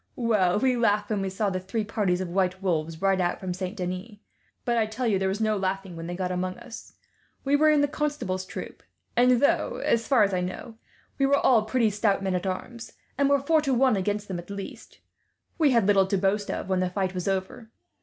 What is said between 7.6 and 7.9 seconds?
in the